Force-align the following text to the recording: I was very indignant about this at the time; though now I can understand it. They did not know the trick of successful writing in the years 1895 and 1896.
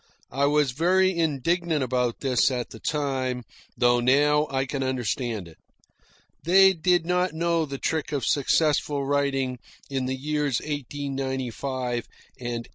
I 0.31 0.47
was 0.47 0.71
very 0.71 1.15
indignant 1.15 1.83
about 1.83 2.21
this 2.21 2.49
at 2.49 2.71
the 2.71 2.79
time; 2.79 3.43
though 3.77 3.99
now 3.99 4.47
I 4.49 4.65
can 4.65 4.81
understand 4.81 5.47
it. 5.47 5.57
They 6.43 6.73
did 6.73 7.05
not 7.05 7.33
know 7.33 7.67
the 7.67 7.77
trick 7.77 8.11
of 8.11 8.25
successful 8.25 9.05
writing 9.05 9.59
in 9.91 10.07
the 10.07 10.15
years 10.15 10.59
1895 10.61 12.07
and 12.39 12.65
1896. 12.65 12.69